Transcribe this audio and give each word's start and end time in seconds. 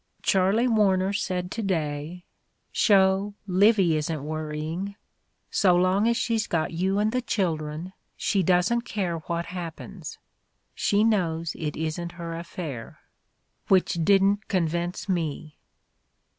Charley 0.23 0.67
War 0.67 0.97
ner 0.97 1.13
said 1.13 1.51
to 1.51 1.61
day, 1.61 2.25
'Sho, 2.71 3.35
Livy 3.45 3.95
isn't 3.97 4.23
worrying. 4.23 4.95
So 5.51 5.75
long 5.75 6.07
as 6.07 6.17
she's 6.17 6.47
got 6.47 6.73
you 6.73 6.97
and 6.97 7.11
the 7.11 7.21
children 7.21 7.93
she 8.17 8.41
doesn't 8.41 8.81
care 8.81 9.19
what 9.19 9.45
happens. 9.45 10.17
She 10.73 11.03
knows 11.03 11.53
it 11.55 11.77
isn't 11.77 12.13
her 12.13 12.33
affair.' 12.35 12.97
Which 13.67 13.99
didn't 14.03 14.47
convince 14.47 15.07
me!" 15.07 15.59